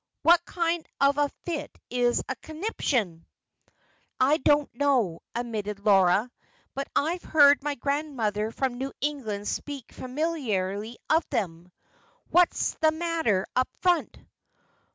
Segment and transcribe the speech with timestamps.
[0.23, 3.23] What kind of a fit is a 'conniption'?"
[4.41, 6.31] "Don't know," admitted Laura.
[6.73, 11.71] "But I've heard my grandmother from New England speak familiarly of 'em.
[12.31, 14.17] What's the matter up front?"